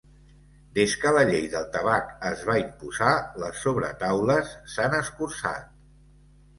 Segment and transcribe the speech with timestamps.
[0.77, 3.13] Des que la llei del tabac es va imposar,
[3.45, 5.75] les sobretaules s'han escurçat.